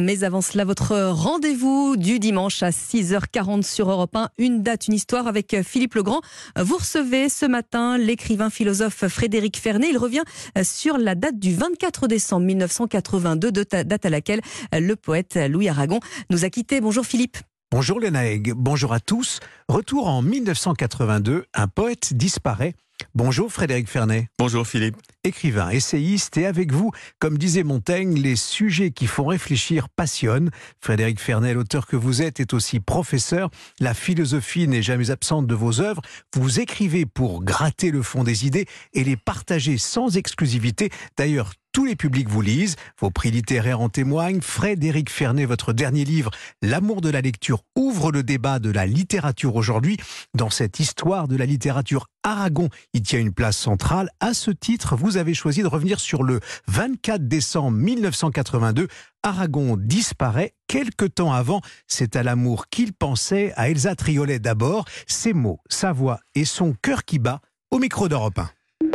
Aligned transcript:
Mais 0.00 0.22
avant 0.22 0.40
cela, 0.40 0.64
votre 0.64 0.96
rendez-vous 1.10 1.96
du 1.96 2.18
dimanche 2.18 2.62
à 2.62 2.70
6h40 2.70 3.62
sur 3.62 3.90
Europe 3.90 4.14
1, 4.14 4.28
une 4.38 4.62
date, 4.62 4.86
une 4.86 4.94
histoire 4.94 5.26
avec 5.26 5.56
Philippe 5.62 5.94
Legrand. 5.94 6.20
Vous 6.58 6.76
recevez 6.76 7.28
ce 7.28 7.46
matin 7.46 7.98
l'écrivain 7.98 8.50
philosophe 8.50 9.08
Frédéric 9.08 9.58
Fernet. 9.58 9.88
Il 9.90 9.98
revient 9.98 10.22
sur 10.62 10.98
la 10.98 11.14
date 11.14 11.38
du 11.38 11.54
24 11.54 12.06
décembre 12.06 12.46
1982, 12.46 13.50
date 13.50 14.06
à 14.06 14.10
laquelle 14.10 14.40
le 14.72 14.94
poète 14.94 15.38
Louis 15.48 15.68
Aragon 15.68 16.00
nous 16.30 16.44
a 16.44 16.50
quittés. 16.50 16.80
Bonjour 16.80 17.04
Philippe. 17.04 17.38
Bonjour 17.70 18.00
Léna 18.00 18.22
bonjour 18.56 18.92
à 18.92 19.00
tous. 19.00 19.40
Retour 19.68 20.08
en 20.08 20.22
1982, 20.22 21.44
un 21.54 21.68
poète 21.68 22.14
disparaît. 22.14 22.74
Bonjour 23.18 23.52
Frédéric 23.52 23.88
Fernet. 23.88 24.28
Bonjour 24.38 24.64
Philippe. 24.64 24.96
Écrivain, 25.24 25.70
essayiste 25.70 26.36
et 26.36 26.46
avec 26.46 26.70
vous, 26.70 26.92
comme 27.18 27.36
disait 27.36 27.64
Montaigne, 27.64 28.14
les 28.14 28.36
sujets 28.36 28.92
qui 28.92 29.08
font 29.08 29.26
réfléchir 29.26 29.88
passionnent. 29.88 30.50
Frédéric 30.80 31.18
Fernet, 31.18 31.52
l'auteur 31.52 31.88
que 31.88 31.96
vous 31.96 32.22
êtes, 32.22 32.38
est 32.38 32.54
aussi 32.54 32.78
professeur. 32.78 33.50
La 33.80 33.92
philosophie 33.92 34.68
n'est 34.68 34.82
jamais 34.82 35.10
absente 35.10 35.48
de 35.48 35.54
vos 35.56 35.80
œuvres. 35.80 36.00
Vous 36.36 36.60
écrivez 36.60 37.06
pour 37.06 37.42
gratter 37.42 37.90
le 37.90 38.02
fond 38.02 38.22
des 38.22 38.46
idées 38.46 38.66
et 38.92 39.02
les 39.02 39.16
partager 39.16 39.78
sans 39.78 40.16
exclusivité. 40.16 40.90
D'ailleurs, 41.16 41.54
tous 41.78 41.84
les 41.84 41.94
publics 41.94 42.28
vous 42.28 42.40
lisent, 42.40 42.74
vos 42.98 43.12
prix 43.12 43.30
littéraires 43.30 43.80
en 43.80 43.88
témoignent. 43.88 44.40
Frédéric 44.40 45.10
Fernet, 45.10 45.44
votre 45.44 45.72
dernier 45.72 46.04
livre, 46.04 46.32
L'amour 46.60 47.00
de 47.00 47.08
la 47.08 47.20
lecture, 47.20 47.62
ouvre 47.76 48.10
le 48.10 48.24
débat 48.24 48.58
de 48.58 48.68
la 48.68 48.84
littérature 48.84 49.54
aujourd'hui. 49.54 49.96
Dans 50.34 50.50
cette 50.50 50.80
histoire 50.80 51.28
de 51.28 51.36
la 51.36 51.46
littérature, 51.46 52.08
Aragon 52.24 52.68
y 52.94 53.02
tient 53.02 53.20
une 53.20 53.32
place 53.32 53.56
centrale. 53.56 54.10
À 54.18 54.34
ce 54.34 54.50
titre, 54.50 54.96
vous 54.96 55.18
avez 55.18 55.34
choisi 55.34 55.62
de 55.62 55.68
revenir 55.68 56.00
sur 56.00 56.24
le 56.24 56.40
24 56.66 57.28
décembre 57.28 57.76
1982. 57.78 58.88
Aragon 59.22 59.76
disparaît 59.76 60.54
quelque 60.66 61.04
temps 61.04 61.32
avant. 61.32 61.60
C'est 61.86 62.16
à 62.16 62.24
l'amour 62.24 62.66
qu'il 62.70 62.92
pensait, 62.92 63.52
à 63.54 63.70
Elsa 63.70 63.94
Triolet 63.94 64.40
d'abord. 64.40 64.84
Ses 65.06 65.32
mots, 65.32 65.60
sa 65.68 65.92
voix 65.92 66.18
et 66.34 66.44
son 66.44 66.74
cœur 66.82 67.04
qui 67.04 67.20
bat 67.20 67.40
au 67.70 67.78
micro 67.78 68.08
d'Europe 68.08 68.40
1. 68.40 68.50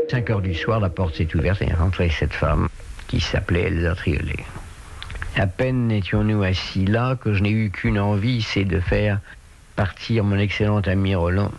5 0.10 0.30
heures 0.30 0.42
du 0.42 0.54
soir, 0.54 0.80
la 0.80 0.90
porte 0.90 1.16
s'est 1.16 1.36
ouverte 1.36 1.62
et 1.62 1.66
est 1.66 1.74
rentrée 1.74 2.10
cette 2.10 2.34
femme 2.34 2.68
qui 3.08 3.20
s'appelait 3.20 3.64
Elsa 3.64 3.96
Triolet. 3.96 4.46
À 5.36 5.48
peine 5.48 5.88
n'étions-nous 5.88 6.44
assis 6.44 6.86
là 6.86 7.16
que 7.16 7.34
je 7.34 7.42
n'ai 7.42 7.52
eu 7.52 7.72
qu'une 7.72 8.00
envie, 8.00 8.42
c'est 8.42 8.66
de 8.66 8.80
faire 8.80 9.20
partir 9.76 10.24
mon 10.24 10.38
excellent 10.38 10.82
ami 10.82 11.16
Roland. 11.16 11.52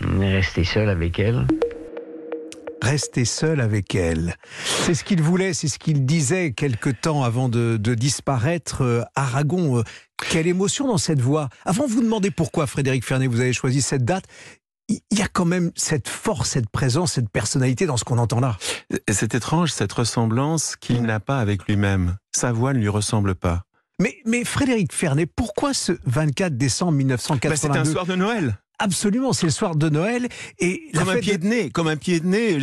Rester 0.00 0.64
seul 0.64 0.88
avec 0.88 1.18
elle. 1.18 1.46
Rester 2.82 3.24
seul 3.24 3.60
avec 3.60 3.94
elle. 3.94 4.34
C'est 4.54 4.94
ce 4.94 5.04
qu'il 5.04 5.22
voulait, 5.22 5.52
c'est 5.52 5.68
ce 5.68 5.78
qu'il 5.78 6.06
disait 6.06 6.52
quelque 6.52 6.90
temps 6.90 7.22
avant 7.22 7.48
de, 7.48 7.76
disparaître. 7.76 8.82
Euh, 8.82 9.02
Aragon, 9.14 9.78
euh, 9.78 9.82
quelle 10.30 10.46
émotion 10.46 10.88
dans 10.88 10.98
cette 10.98 11.20
voix. 11.20 11.48
Avant, 11.64 11.86
vous 11.86 12.00
demandez 12.00 12.30
pourquoi, 12.30 12.66
Frédéric 12.66 13.04
Fernet, 13.04 13.26
vous 13.26 13.40
avez 13.40 13.52
choisi 13.52 13.82
cette 13.82 14.04
date 14.04 14.24
il 14.90 15.18
y 15.18 15.22
a 15.22 15.28
quand 15.28 15.44
même 15.44 15.70
cette 15.76 16.08
force, 16.08 16.50
cette 16.50 16.68
présence, 16.68 17.12
cette 17.12 17.28
personnalité 17.28 17.86
dans 17.86 17.96
ce 17.96 18.04
qu'on 18.04 18.18
entend 18.18 18.40
là. 18.40 18.56
C'est 19.10 19.34
étrange, 19.34 19.72
cette 19.72 19.92
ressemblance 19.92 20.76
qu'il 20.76 21.02
n'a 21.02 21.20
pas 21.20 21.38
avec 21.38 21.66
lui-même. 21.66 22.16
Sa 22.34 22.52
voix 22.52 22.72
ne 22.72 22.78
lui 22.78 22.88
ressemble 22.88 23.34
pas. 23.34 23.62
Mais, 24.00 24.16
mais 24.24 24.44
Frédéric 24.44 24.92
Fernet, 24.92 25.26
pourquoi 25.26 25.74
ce 25.74 25.92
24 26.06 26.56
décembre 26.56 26.92
1982 26.92 27.56
C'est 27.56 27.78
un 27.78 27.84
soir 27.84 28.06
de 28.06 28.16
Noël. 28.16 28.58
Absolument, 28.78 29.34
c'est 29.34 29.46
le 29.46 29.52
soir 29.52 29.76
de 29.76 29.90
Noël 29.90 30.26
et 30.58 30.90
comme 30.94 31.10
un 31.10 31.18
pied 31.18 31.36
de... 31.36 31.46
nez, 31.46 31.70
comme 31.70 31.86
un 31.86 31.98
pied 31.98 32.18
de 32.18 32.26
nez. 32.26 32.56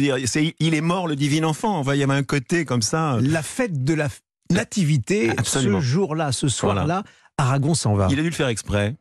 il 0.59 0.73
est 0.73 0.81
mort 0.81 1.07
le 1.07 1.15
divin 1.15 1.43
enfant. 1.43 1.83
Il 1.93 1.99
y 1.99 2.03
avait 2.03 2.13
un 2.13 2.23
côté 2.23 2.65
comme 2.65 2.81
ça. 2.81 3.19
La 3.21 3.43
fête 3.43 3.83
de 3.83 3.93
la 3.93 4.09
nativité, 4.51 5.31
ce 5.43 5.79
jour-là, 5.79 6.31
ce 6.31 6.47
soir-là, 6.47 7.03
Aragon 7.37 7.75
s'en 7.75 7.93
va. 7.93 8.07
Il 8.09 8.19
a 8.19 8.23
dû 8.23 8.29
le 8.29 8.35
faire 8.35 8.47
exprès. 8.47 8.95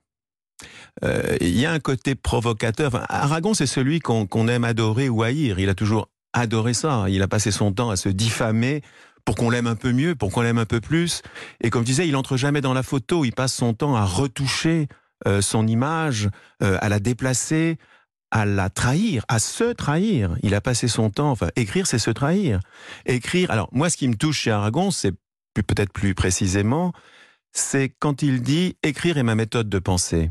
Euh, 1.05 1.37
il 1.41 1.59
y 1.59 1.67
a 1.67 1.73
un 1.73 1.81
côté 1.81 2.15
provocateur. 2.15 3.05
Aragon, 3.11 3.55
c'est 3.55 3.67
celui 3.67 4.01
qu'on 4.01 4.49
aime 4.49 4.65
adorer 4.65 5.09
ou 5.09 5.23
haïr. 5.23 5.59
Il 5.59 5.69
a 5.69 5.75
toujours 5.75 6.09
adoré 6.33 6.75
ça. 6.75 7.07
Il 7.09 7.23
a 7.23 7.29
passé 7.29 7.51
son 7.51 7.73
temps 7.73 7.91
à 7.91 7.97
se 7.97 8.09
diffamer 8.09 8.83
pour 9.25 9.35
qu'on 9.35 9.51
l'aime 9.51 9.67
un 9.67 9.75
peu 9.75 9.93
mieux, 9.93 10.15
pour 10.15 10.31
qu'on 10.31 10.43
l'aime 10.43 10.59
un 10.59 10.67
peu 10.67 10.81
plus. 10.81 11.23
Et 11.61 11.71
comme 11.71 11.83
je 11.83 11.87
disais, 11.87 12.09
il 12.09 12.17
entre 12.17 12.37
jamais 12.37 12.61
dans 12.61 12.75
la 12.75 12.83
photo. 12.83 13.25
Il 13.25 13.33
passe 13.33 13.55
son 13.55 13.75
temps 13.75 13.97
à 13.97 14.05
retoucher 14.05 14.89
euh, 15.27 15.41
son 15.43 15.67
image, 15.67 16.29
euh, 16.63 16.79
à 16.81 16.89
la 16.89 17.01
déplacer, 17.01 17.79
à 18.31 18.45
la 18.45 18.71
trahir, 18.71 19.25
à 19.29 19.39
se 19.39 19.73
trahir. 19.73 20.37
Il 20.43 20.55
a 20.55 20.61
passé 20.61 20.89
son 20.89 21.11
temps, 21.11 21.31
enfin, 21.31 21.49
écrire, 21.57 21.87
c'est 21.87 21.99
se 21.99 22.11
trahir. 22.11 22.61
Écrire, 23.05 23.51
alors 23.51 23.69
moi, 23.73 23.91
ce 23.91 23.97
qui 23.97 24.09
me 24.09 24.15
touche 24.15 24.41
chez 24.41 24.51
Aragon, 24.51 24.91
c'est 24.91 25.15
peut-être 25.63 25.93
plus 25.93 26.15
précisément, 26.15 26.93
c'est 27.53 27.95
quand 27.99 28.23
il 28.23 28.43
dit 28.43 28.77
écrire 28.83 29.17
est 29.17 29.23
ma 29.23 29.35
méthode 29.35 29.69
de 29.69 29.79
pensée. 29.79 30.31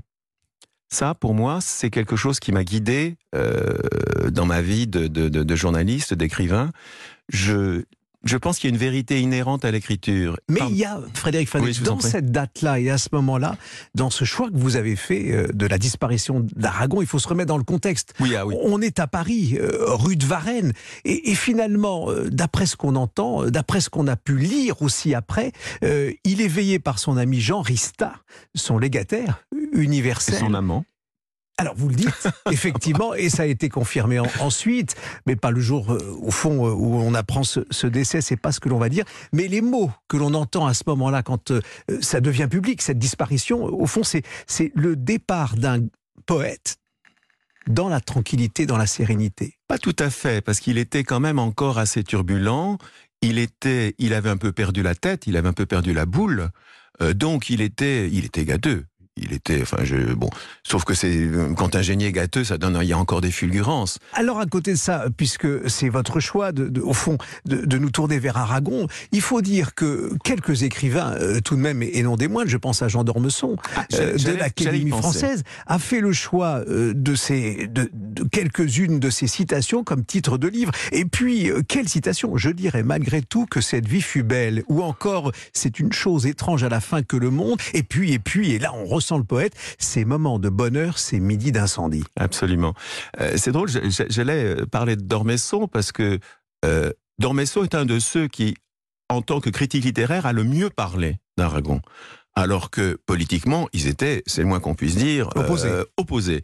Ça, 0.89 1.13
pour 1.13 1.33
moi, 1.33 1.59
c'est 1.61 1.89
quelque 1.89 2.15
chose 2.15 2.39
qui 2.39 2.51
m'a 2.51 2.63
guidé 2.63 3.17
euh, 3.33 3.77
dans 4.29 4.45
ma 4.45 4.61
vie 4.61 4.87
de, 4.87 5.07
de 5.07 5.55
journaliste, 5.55 6.13
d'écrivain. 6.13 6.71
Je, 7.29 7.83
je 8.25 8.37
pense 8.37 8.57
qu'il 8.57 8.69
y 8.69 8.73
a 8.73 8.75
une 8.75 8.79
vérité 8.79 9.21
inhérente 9.21 9.65
à 9.65 9.71
l'écriture. 9.71 10.37
Mais 10.49 10.61
il 10.69 10.75
y 10.75 10.83
a, 10.83 10.99
Frédéric 11.13 11.47
Fanet, 11.47 11.71
dans 11.83 11.99
cette 11.99 12.31
date-là 12.31 12.79
et 12.79 12.89
à 12.89 12.97
ce 12.97 13.09
moment-là, 13.13 13.55
dans 13.93 14.09
ce 14.09 14.25
choix 14.25 14.49
que 14.49 14.57
vous 14.57 14.75
avez 14.75 14.95
fait 14.95 15.31
euh, 15.31 15.47
de 15.53 15.67
la 15.67 15.77
disparition 15.77 16.45
d'Aragon, 16.55 17.01
il 17.01 17.07
faut 17.07 17.19
se 17.19 17.27
remettre 17.27 17.49
dans 17.49 17.57
le 17.57 17.63
contexte. 17.63 18.13
Oui, 18.19 18.35
ah 18.35 18.45
oui. 18.45 18.55
On 18.63 18.81
est 18.81 18.99
à 18.99 19.07
Paris, 19.07 19.57
euh, 19.59 19.93
rue 19.93 20.15
de 20.15 20.25
Varennes, 20.25 20.73
et, 21.03 21.35
finalement, 21.35 22.11
d'après 22.25 22.65
ce 22.65 22.75
qu'on 22.75 22.95
entend, 22.95 23.45
d'après 23.45 23.79
ce 23.79 23.89
qu'on 23.89 24.07
a 24.07 24.15
pu 24.15 24.37
lire 24.37 24.81
aussi 24.81 25.13
après, 25.13 25.51
il 25.81 26.41
est 26.41 26.47
veillé 26.47 26.79
par 26.79 26.97
son 26.97 27.17
ami 27.17 27.39
Jean 27.39 27.61
Rista, 27.61 28.13
son 28.55 28.79
légataire 28.79 29.45
universel. 29.75 30.35
Et 30.35 30.39
son 30.39 30.53
amant. 30.53 30.85
Alors 31.57 31.75
vous 31.75 31.87
le 31.87 31.95
dites, 31.95 32.27
effectivement, 32.51 33.13
et 33.13 33.29
ça 33.29 33.43
a 33.43 33.45
été 33.45 33.69
confirmé 33.69 34.19
ensuite, 34.19 34.95
mais 35.25 35.35
pas 35.37 35.51
le 35.51 35.61
jour 35.61 35.93
euh, 35.93 36.17
au 36.21 36.31
fond 36.31 36.67
euh, 36.67 36.71
où 36.71 36.95
on 36.95 37.13
apprend 37.13 37.43
ce, 37.43 37.87
décès, 37.87 38.19
c'est 38.19 38.35
pas 38.35 38.51
ce 38.51 38.59
que 38.59 38.67
l'on 38.67 38.77
va 38.77 38.89
dire, 38.89 39.05
mais 39.31 39.47
les 39.47 39.61
mots 39.61 39.91
que 40.09 40.17
l'on 40.17 40.33
entend 40.33 40.65
à 40.65 40.73
ce 40.73 40.83
moment-là, 40.87 41.23
quand 41.23 41.51
euh, 41.51 41.61
ça 42.01 42.19
devient 42.19 42.47
public, 42.49 42.81
cette 42.81 42.99
disparition, 42.99 43.63
au 43.63 43.85
fond, 43.85 44.01
c'est 44.03 44.23
le 44.75 44.97
départ 44.97 45.55
d'un 45.55 45.79
poète 46.25 46.77
dans 47.67 47.87
la 47.87 48.01
tranquillité, 48.01 48.65
dans 48.65 48.77
la 48.77 48.85
sérénité. 48.85 49.57
Pas 49.67 49.77
tout 49.77 49.95
à 49.97 50.09
fait, 50.09 50.41
parce 50.41 50.59
qu'il 50.59 50.77
était 50.77 51.03
quand 51.03 51.21
même 51.21 51.39
encore 51.39 51.77
assez 51.77 52.03
turbulent. 52.03 52.77
Il 53.21 53.39
était, 53.39 53.95
il 53.97 54.13
avait 54.13 54.29
un 54.29 54.37
peu 54.37 54.51
perdu 54.51 54.83
la 54.83 54.93
tête, 54.93 55.25
il 55.25 55.37
avait 55.37 55.47
un 55.47 55.53
peu 55.53 55.65
perdu 55.65 55.93
la 55.93 56.05
boule. 56.05 56.49
donc 57.15 57.49
il 57.49 57.61
était, 57.61 58.09
il 58.11 58.25
était 58.25 58.45
gâteux 58.45 58.85
il 59.17 59.31
était, 59.31 59.61
enfin, 59.61 59.77
je, 59.83 60.13
bon, 60.13 60.29
sauf 60.63 60.83
que 60.83 60.93
c'est 60.93 61.29
quand 61.55 61.75
un 61.75 61.81
génie 61.81 62.05
est 62.05 62.11
gâteux, 62.11 62.43
ça 62.43 62.57
donne, 62.57 62.77
il 62.81 62.87
y 62.87 62.93
a 62.93 62.97
encore 62.97 63.21
des 63.21 63.31
fulgurances. 63.31 63.97
Alors 64.13 64.39
à 64.39 64.45
côté 64.45 64.73
de 64.73 64.77
ça, 64.77 65.05
puisque 65.15 65.69
c'est 65.69 65.87
votre 65.87 66.19
choix, 66.19 66.51
de, 66.51 66.81
au 66.81 66.93
fond, 66.93 67.17
de, 67.45 67.77
nous 67.77 67.91
tourner 67.91 68.19
vers 68.19 68.35
Aragon, 68.35 68.87
il 69.13 69.21
faut 69.21 69.41
dire 69.41 69.73
que 69.73 70.11
quelques 70.25 70.63
écrivains, 70.63 71.13
euh, 71.13 71.39
tout 71.39 71.55
de 71.55 71.61
même, 71.61 71.81
et 71.81 72.03
non 72.03 72.17
des 72.17 72.27
moindres, 72.27 72.49
je 72.49 72.57
pense 72.57 72.81
à 72.81 72.89
Jean 72.89 73.05
d'Ormesson, 73.05 73.55
ah, 73.77 73.85
euh, 73.93 74.17
de 74.17 74.31
l'Académie 74.31 74.91
française, 74.91 75.43
a 75.65 75.79
fait 75.79 76.01
le 76.01 76.11
choix 76.11 76.63
euh, 76.67 76.93
de 76.93 77.15
ces, 77.15 77.67
de, 77.67 77.89
quelques-unes 78.31 78.99
de 78.99 79.09
ces 79.09 79.27
citations 79.27 79.85
comme 79.85 80.03
titre 80.03 80.37
de 80.37 80.49
livre. 80.49 80.73
Et 80.91 81.05
puis, 81.05 81.49
quelle 81.69 81.87
citation? 81.87 82.35
Je 82.35 82.49
dirais 82.49 82.83
malgré 82.83 83.21
tout 83.21 83.45
que 83.45 83.61
cette 83.61 83.87
vie 83.87 84.01
fut 84.01 84.23
belle, 84.23 84.63
ou 84.67 84.83
encore, 84.83 85.31
c'est 85.53 85.79
une 85.79 85.93
chose 85.93 86.25
étrange 86.25 86.63
à 86.63 86.69
la 86.69 86.81
fin 86.81 87.01
que 87.01 87.15
le 87.15 87.29
monde. 87.29 87.59
Et 87.73 87.83
puis, 87.83 88.11
et 88.11 88.19
puis, 88.19 88.51
et 88.51 88.59
là, 88.59 88.73
on 88.73 88.85
sans 89.05 89.17
le 89.17 89.23
poète, 89.23 89.53
ces 89.77 90.03
moments 90.03 90.39
de 90.39 90.49
bonheur, 90.49 90.97
ces 90.97 91.19
midis 91.19 91.51
d'incendie. 91.51 92.03
Absolument. 92.17 92.73
Euh, 93.19 93.33
c'est 93.37 93.51
drôle, 93.51 93.69
j'allais 94.09 94.43
euh, 94.43 94.65
parler 94.65 94.95
de 94.95 95.01
Dormesson 95.01 95.67
parce 95.67 95.91
que 95.91 96.19
euh, 96.65 96.91
Dormesson 97.19 97.63
est 97.63 97.75
un 97.75 97.85
de 97.85 97.99
ceux 97.99 98.27
qui, 98.27 98.55
en 99.09 99.21
tant 99.21 99.39
que 99.39 99.49
critique 99.49 99.85
littéraire, 99.85 100.25
a 100.25 100.33
le 100.33 100.43
mieux 100.43 100.69
parlé 100.69 101.17
d'Aragon 101.37 101.81
alors 102.37 102.69
que 102.69 102.97
politiquement, 103.05 103.69
ils 103.71 103.87
étaient, 103.87 104.21
c'est 104.27 104.41
le 104.41 104.47
moins 104.47 104.59
qu'on 104.59 104.75
puisse 104.75 104.97
dire, 104.97 105.29
opposés, 105.95 106.41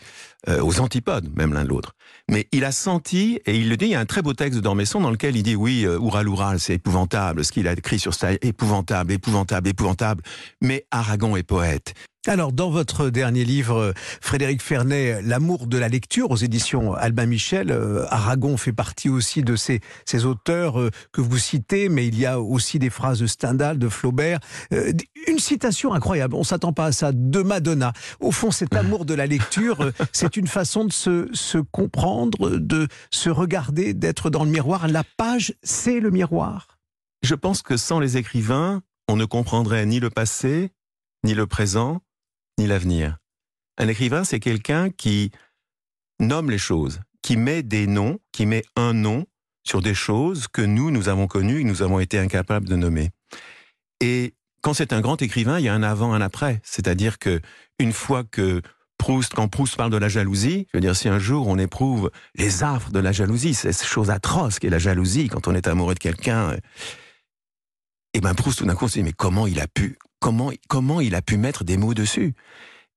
aux 0.47 0.79
antipodes, 0.79 1.29
même 1.35 1.53
l'un 1.53 1.65
de 1.65 1.67
l'autre. 1.67 1.95
Mais 2.29 2.47
il 2.53 2.63
a 2.63 2.71
senti, 2.71 3.41
et 3.45 3.57
il 3.57 3.67
le 3.67 3.75
dit, 3.75 3.87
il 3.87 3.91
y 3.91 3.95
a 3.95 3.99
un 3.99 4.05
très 4.05 4.21
beau 4.21 4.31
texte 4.31 4.55
de 4.55 4.63
Dormesson 4.63 5.01
dans 5.01 5.11
lequel 5.11 5.35
il 5.35 5.43
dit, 5.43 5.57
oui, 5.57 5.85
Oural 5.85 6.61
c'est 6.61 6.75
épouvantable, 6.75 7.43
ce 7.43 7.51
qu'il 7.51 7.67
a 7.67 7.73
écrit 7.73 7.99
sur 7.99 8.13
ça, 8.13 8.29
épouvantable, 8.41 9.11
épouvantable, 9.11 9.67
épouvantable, 9.67 10.23
mais 10.61 10.85
Aragon 10.91 11.35
est 11.35 11.43
poète. 11.43 11.93
Alors, 12.27 12.53
dans 12.53 12.69
votre 12.69 13.09
dernier 13.09 13.43
livre, 13.43 13.95
Frédéric 14.21 14.61
Fernet, 14.61 15.23
L'amour 15.23 15.65
de 15.65 15.79
la 15.79 15.89
lecture, 15.89 16.29
aux 16.29 16.35
éditions 16.35 16.93
Albin 16.93 17.25
Michel, 17.25 17.71
euh, 17.71 18.05
Aragon 18.09 18.57
fait 18.57 18.73
partie 18.73 19.09
aussi 19.09 19.41
de 19.41 19.55
ces, 19.55 19.79
ces 20.05 20.25
auteurs 20.25 20.79
euh, 20.79 20.91
que 21.11 21.19
vous 21.19 21.39
citez, 21.39 21.89
mais 21.89 22.05
il 22.05 22.19
y 22.19 22.27
a 22.27 22.39
aussi 22.39 22.77
des 22.77 22.91
phrases 22.91 23.21
de 23.21 23.25
Stendhal, 23.25 23.79
de 23.79 23.89
Flaubert. 23.89 24.39
Euh, 24.71 24.93
une 25.27 25.39
citation 25.39 25.95
incroyable, 25.95 26.35
on 26.35 26.43
s'attend 26.43 26.73
pas 26.73 26.85
à 26.85 26.91
ça, 26.91 27.11
de 27.11 27.41
Madonna. 27.41 27.91
Au 28.19 28.29
fond, 28.29 28.51
cet 28.51 28.75
amour 28.75 29.05
de 29.05 29.15
la 29.15 29.25
lecture, 29.25 29.91
c'est 30.11 30.37
une 30.37 30.47
façon 30.47 30.85
de 30.85 30.93
se, 30.93 31.27
se 31.33 31.57
comprendre, 31.57 32.51
de 32.51 32.87
se 33.09 33.31
regarder, 33.31 33.95
d'être 33.95 34.29
dans 34.29 34.43
le 34.43 34.51
miroir. 34.51 34.87
La 34.87 35.03
page, 35.03 35.55
c'est 35.63 35.99
le 35.99 36.11
miroir. 36.11 36.77
Je 37.23 37.33
pense 37.33 37.63
que 37.63 37.77
sans 37.77 37.99
les 37.99 38.17
écrivains, 38.17 38.83
on 39.07 39.15
ne 39.15 39.25
comprendrait 39.25 39.87
ni 39.87 39.99
le 39.99 40.11
passé, 40.11 40.69
ni 41.23 41.33
le 41.33 41.47
présent, 41.47 41.99
ni 42.61 42.67
l'avenir. 42.67 43.17
Un 43.77 43.87
écrivain, 43.87 44.23
c'est 44.23 44.39
quelqu'un 44.39 44.89
qui 44.89 45.31
nomme 46.19 46.51
les 46.51 46.57
choses, 46.57 47.01
qui 47.21 47.35
met 47.35 47.63
des 47.63 47.87
noms, 47.87 48.19
qui 48.31 48.45
met 48.45 48.63
un 48.75 48.93
nom 48.93 49.25
sur 49.63 49.81
des 49.81 49.93
choses 49.93 50.47
que 50.47 50.61
nous, 50.61 50.91
nous 50.91 51.09
avons 51.09 51.27
connues 51.27 51.61
et 51.61 51.63
nous 51.63 51.81
avons 51.81 51.99
été 51.99 52.19
incapables 52.19 52.67
de 52.67 52.75
nommer. 52.75 53.09
Et 53.99 54.35
quand 54.61 54.73
c'est 54.73 54.93
un 54.93 55.01
grand 55.01 55.21
écrivain, 55.21 55.59
il 55.59 55.65
y 55.65 55.69
a 55.69 55.73
un 55.73 55.83
avant, 55.83 56.13
un 56.13 56.21
après. 56.21 56.61
C'est-à-dire 56.63 57.19
que 57.19 57.41
une 57.79 57.93
fois 57.93 58.23
que 58.23 58.61
Proust, 58.97 59.33
quand 59.33 59.47
Proust 59.47 59.75
parle 59.75 59.91
de 59.91 59.97
la 59.97 60.09
jalousie, 60.09 60.67
je 60.71 60.77
veux 60.77 60.81
dire, 60.81 60.95
si 60.95 61.09
un 61.09 61.17
jour 61.17 61.47
on 61.47 61.57
éprouve 61.57 62.11
les 62.35 62.63
affres 62.63 62.91
de 62.91 62.99
la 62.99 63.11
jalousie, 63.11 63.55
cette 63.55 63.83
chose 63.83 64.11
atroce 64.11 64.59
qu'est 64.59 64.69
la 64.69 64.77
jalousie 64.77 65.27
quand 65.27 65.47
on 65.47 65.55
est 65.55 65.67
amoureux 65.67 65.95
de 65.95 65.99
quelqu'un, 65.99 66.53
et 66.53 66.59
eh 68.13 68.21
ben 68.21 68.35
Proust 68.35 68.59
tout 68.59 68.65
d'un 68.65 68.75
coup 68.75 68.87
se 68.87 68.99
dit 68.99 69.03
mais 69.03 69.13
comment 69.13 69.47
il 69.47 69.59
a 69.59 69.67
pu, 69.67 69.97
comment, 70.21 70.51
comment 70.69 71.01
il 71.01 71.15
a 71.15 71.21
pu 71.21 71.35
mettre 71.35 71.65
des 71.65 71.75
mots 71.75 71.93
dessus 71.93 72.33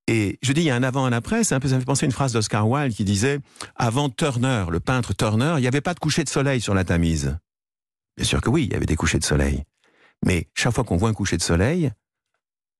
et 0.06 0.38
je 0.42 0.52
dis, 0.52 0.60
il 0.60 0.64
y 0.64 0.70
a 0.70 0.76
un 0.76 0.82
avant, 0.82 1.06
un 1.06 1.12
après. 1.12 1.50
Un 1.50 1.60
peu, 1.60 1.68
ça 1.68 1.76
me 1.76 1.80
fait 1.80 1.86
penser 1.86 2.04
à 2.04 2.08
une 2.08 2.12
phrase 2.12 2.32
d'Oscar 2.34 2.68
Wilde 2.68 2.94
qui 2.94 3.04
disait, 3.04 3.40
avant 3.74 4.10
Turner, 4.10 4.66
le 4.70 4.78
peintre 4.78 5.14
Turner, 5.14 5.54
il 5.56 5.62
n'y 5.62 5.66
avait 5.66 5.80
pas 5.80 5.94
de 5.94 5.98
coucher 5.98 6.24
de 6.24 6.28
soleil 6.28 6.60
sur 6.60 6.74
la 6.74 6.84
Tamise. 6.84 7.38
Bien 8.18 8.26
sûr 8.26 8.42
que 8.42 8.50
oui, 8.50 8.64
il 8.64 8.72
y 8.72 8.76
avait 8.76 8.84
des 8.84 8.96
couchers 8.96 9.18
de 9.18 9.24
soleil. 9.24 9.64
Mais 10.24 10.48
chaque 10.54 10.74
fois 10.74 10.84
qu'on 10.84 10.98
voit 10.98 11.08
un 11.08 11.14
coucher 11.14 11.38
de 11.38 11.42
soleil, 11.42 11.90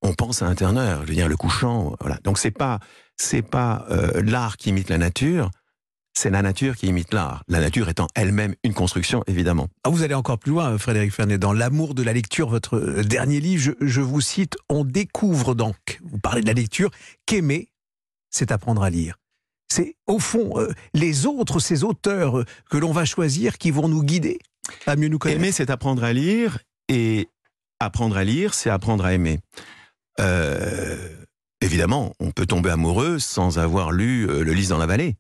on 0.03 0.13
pense 0.13 0.43
à 0.43 0.47
un 0.47 0.55
Turner. 0.55 0.99
Je 1.03 1.09
veux 1.09 1.15
dire, 1.15 1.29
le 1.29 1.37
couchant, 1.37 1.97
voilà. 2.01 2.19
Donc 2.25 2.39
c'est 2.39 2.51
pas, 2.51 2.79
c'est 3.17 3.43
pas 3.43 3.87
euh, 3.91 4.23
l'art 4.23 4.59
qui 4.59 4.69
imite 4.69 4.91
la 4.91 4.99
nature, 4.99 5.51
c'est 6.15 6.31
la 6.31 6.43
nature 6.43 6.77
qui 6.77 6.87
imite 6.87 7.13
l'art. 7.13 7.43
La 7.49 7.61
nature 7.61 7.89
étant 7.89 8.07
elle-même 8.15 8.55
une 8.63 8.73
construction, 8.73 9.25
évidemment. 9.27 9.69
Ah, 9.83 9.91
vous 9.91 10.03
allez 10.03 10.15
encore 10.15 10.39
plus 10.39 10.53
loin, 10.53 10.79
Frédéric 10.79 11.13
Fernet. 11.13 11.39
Dans 11.39 11.53
L'amour 11.53 11.95
de 11.95 12.03
la 12.03 12.13
lecture, 12.13 12.49
votre 12.49 12.77
euh, 12.77 13.03
dernier 13.03 13.41
livre, 13.41 13.75
je, 13.81 14.01
vous 14.01 14.21
cite, 14.21 14.57
on 14.69 14.85
découvre 14.85 15.55
donc, 15.55 16.01
vous 16.05 16.19
parlez 16.19 16.41
de 16.41 16.47
la 16.47 16.53
lecture, 16.53 16.91
qu'aimer, 17.27 17.69
c'est 18.31 18.53
apprendre 18.53 18.83
à 18.83 18.91
lire. 18.91 19.17
C'est 19.69 19.97
au 20.07 20.21
fond 20.21 20.59
euh, 20.61 20.73
les 20.95 21.27
autres, 21.27 21.59
ces 21.59 21.83
auteurs 21.83 22.39
euh, 22.39 22.45
que 22.71 22.77
l'on 22.77 22.93
va 22.93 23.05
choisir 23.05 23.59
qui 23.59 23.73
vont 23.73 23.89
nous 23.89 24.05
guider 24.05 24.39
à 24.87 24.95
mieux 24.97 25.09
nous 25.09 25.19
connaître. 25.19 25.41
Aimer, 25.41 25.53
c'est 25.53 25.69
apprendre 25.69 26.05
à 26.05 26.13
lire 26.13 26.59
et 26.89 27.29
apprendre 27.81 28.17
à 28.17 28.25
lire, 28.25 28.55
c'est 28.55 28.71
apprendre 28.71 29.05
à 29.05 29.13
aimer. 29.13 29.41
évidemment, 31.61 32.15
on 32.21 32.31
peut 32.31 32.47
tomber 32.47 32.71
amoureux 32.71 33.19
sans 33.19 33.59
avoir 33.59 33.91
lu 33.91 34.27
Le 34.27 34.53
Lys 34.53 34.69
dans 34.69 34.79
la 34.79 34.87
vallée. 34.87 35.17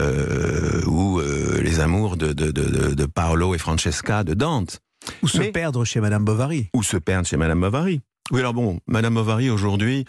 Euh, 0.00 0.82
ou 0.86 1.20
euh, 1.20 1.60
les 1.60 1.80
amours 1.80 2.16
de, 2.16 2.32
de, 2.32 2.50
de, 2.50 2.94
de, 2.94 3.06
Paolo 3.06 3.54
et 3.54 3.58
Francesca 3.58 4.24
de 4.24 4.32
Dante. 4.32 4.80
Ou 5.22 5.28
se 5.28 5.42
perdre 5.42 5.84
chez 5.84 6.00
Madame 6.00 6.24
Bovary. 6.24 6.68
Ou 6.74 6.82
se 6.82 6.96
perdre 6.96 7.26
chez 7.26 7.36
Madame 7.36 7.60
Bovary. 7.60 8.00
Oui, 8.30 8.40
alors 8.40 8.54
bon, 8.54 8.80
Madame 8.86 9.14
Bovary 9.14 9.50
aujourd'hui, 9.50 10.06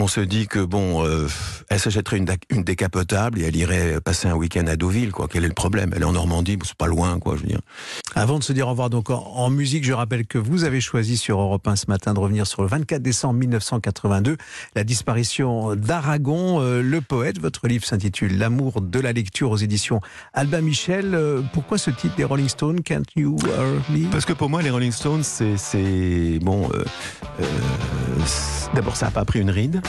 on 0.00 0.06
se 0.06 0.20
dit 0.20 0.46
que 0.46 0.60
bon, 0.60 1.04
euh, 1.04 1.26
elle 1.68 1.80
s'achèterait 1.80 2.18
une, 2.18 2.28
une, 2.50 2.62
décapotable 2.62 3.40
et 3.40 3.42
elle 3.42 3.56
irait 3.56 4.00
passer 4.00 4.28
un 4.28 4.34
week-end 4.34 4.64
à 4.68 4.76
Deauville, 4.76 5.10
quoi. 5.10 5.26
Quel 5.28 5.44
est 5.44 5.48
le 5.48 5.54
problème? 5.54 5.92
Elle 5.94 6.02
est 6.02 6.06
en 6.06 6.12
Normandie, 6.12 6.56
c'est 6.62 6.76
pas 6.76 6.86
loin, 6.86 7.18
quoi, 7.18 7.34
je 7.34 7.42
veux 7.42 7.48
dire. 7.48 7.60
Avant 8.14 8.38
de 8.38 8.44
se 8.44 8.52
dire 8.52 8.68
au 8.68 8.70
revoir, 8.70 8.90
donc 8.90 9.10
en, 9.10 9.50
musique, 9.50 9.84
je 9.84 9.92
rappelle 9.92 10.24
que 10.24 10.38
vous 10.38 10.62
avez 10.62 10.80
choisi 10.80 11.16
sur 11.16 11.40
Europe 11.40 11.66
1 11.66 11.74
ce 11.74 11.86
matin 11.88 12.14
de 12.14 12.20
revenir 12.20 12.46
sur 12.46 12.62
le 12.62 12.68
24 12.68 13.02
décembre 13.02 13.40
1982, 13.40 14.36
la 14.76 14.84
disparition 14.84 15.74
d'Aragon, 15.74 16.60
euh, 16.60 16.80
le 16.80 17.00
poète. 17.00 17.40
Votre 17.40 17.66
livre 17.66 17.84
s'intitule 17.84 18.38
L'amour 18.38 18.80
de 18.80 19.00
la 19.00 19.12
lecture 19.12 19.50
aux 19.50 19.56
éditions 19.56 20.00
Albin 20.32 20.60
Michel. 20.60 21.16
Euh, 21.16 21.42
pourquoi 21.52 21.76
ce 21.76 21.90
titre 21.90 22.14
des 22.14 22.24
Rolling 22.24 22.48
Stones? 22.48 22.82
Can't 22.82 23.02
You 23.16 23.36
Me? 23.90 24.08
Parce 24.12 24.24
que 24.24 24.32
pour 24.32 24.48
moi, 24.48 24.62
les 24.62 24.70
Rolling 24.70 24.92
Stones, 24.92 25.24
c'est 25.24 26.38
bon. 26.40 26.70
D'abord, 28.74 28.96
ça 28.96 29.06
n'a 29.06 29.12
pas 29.12 29.24
pris 29.24 29.40
une 29.40 29.50
ride. 29.50 29.82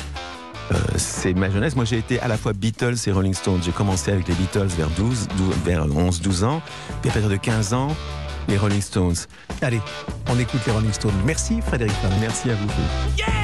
Euh, 0.72 0.75
c'est 0.98 1.34
ma 1.34 1.50
jeunesse. 1.50 1.75
Moi, 1.75 1.86
j'ai 1.86 1.98
été 1.98 2.19
à 2.19 2.28
la 2.28 2.38
fois 2.38 2.54
Beatles 2.54 2.96
et 3.07 3.12
Rolling 3.12 3.34
Stones. 3.34 3.62
J'ai 3.63 3.72
commencé 3.72 4.12
avec 4.12 4.28
les 4.28 4.36
Beatles 4.36 4.68
vers 4.78 4.90
12, 4.92 5.28
vers 5.66 5.86
11, 5.86 6.22
12 6.22 6.44
ans. 6.44 6.62
Puis 7.01 7.10
à 7.10 7.13
partir 7.13 7.30
de 7.30 7.38
15 7.38 7.74
ans, 7.74 7.96
les 8.48 8.57
Rolling 8.57 8.81
Stones. 8.81 9.16
Allez, 9.62 9.81
on 10.30 10.38
écoute 10.38 10.62
les 10.66 10.72
Rolling 10.72 10.94
Stones. 10.94 11.13
Merci 11.25 11.62
Frédéric. 11.62 11.96
Merci 12.19 12.51
à 12.51 12.56
vous. 12.56 13.38